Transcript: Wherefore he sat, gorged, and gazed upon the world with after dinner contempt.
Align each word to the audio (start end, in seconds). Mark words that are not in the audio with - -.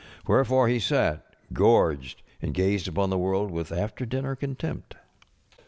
Wherefore 0.27 0.67
he 0.67 0.79
sat, 0.79 1.35
gorged, 1.53 2.23
and 2.41 2.55
gazed 2.55 2.87
upon 2.87 3.11
the 3.11 3.19
world 3.19 3.51
with 3.51 3.71
after 3.71 4.03
dinner 4.03 4.35
contempt. 4.35 4.95